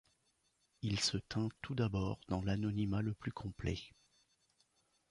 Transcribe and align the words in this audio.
Il 0.81 0.99
se 0.99 1.17
tint 1.17 1.49
tout 1.61 1.75
d'abord 1.75 2.19
dans 2.27 2.41
l'anonymat 2.41 3.03
le 3.03 3.13
plus 3.13 3.31
complet. 3.31 3.77